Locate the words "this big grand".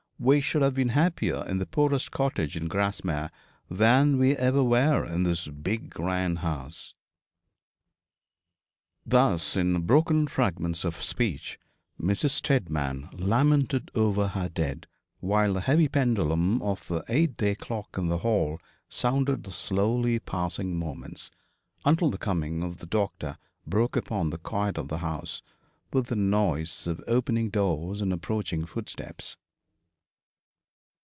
5.23-6.37